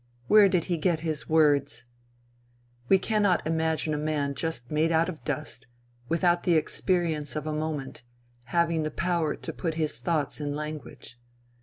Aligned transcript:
Where 0.25 0.49
did 0.49 0.63
he 0.65 0.77
get 0.77 1.01
his 1.01 1.29
words? 1.29 1.83
We 2.89 2.97
cannot 2.97 3.45
imagine 3.45 3.93
a 3.93 3.99
man 3.99 4.33
just 4.33 4.71
made 4.71 4.91
out 4.91 5.09
of 5.09 5.23
dust, 5.23 5.67
without 6.09 6.41
the 6.41 6.55
experience 6.55 7.35
of 7.35 7.45
a 7.45 7.53
moment, 7.53 8.01
having 8.45 8.81
the 8.81 8.89
power 8.89 9.35
to 9.35 9.53
put 9.53 9.75
his 9.75 9.99
thoughts 10.01 10.41
in 10.41 10.55
language. 10.55 11.19